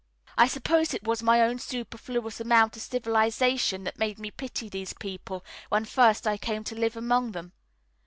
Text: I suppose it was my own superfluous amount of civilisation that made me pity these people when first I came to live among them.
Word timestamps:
I 0.35 0.47
suppose 0.47 0.95
it 0.95 1.03
was 1.05 1.21
my 1.21 1.41
own 1.41 1.59
superfluous 1.59 2.39
amount 2.41 2.75
of 2.75 2.81
civilisation 2.81 3.83
that 3.83 3.99
made 3.99 4.17
me 4.17 4.31
pity 4.31 4.67
these 4.67 4.93
people 4.93 5.45
when 5.69 5.85
first 5.85 6.25
I 6.25 6.37
came 6.39 6.63
to 6.63 6.75
live 6.75 6.97
among 6.97 7.33
them. 7.33 7.51